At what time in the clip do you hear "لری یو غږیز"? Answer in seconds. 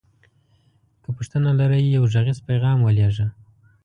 1.59-2.39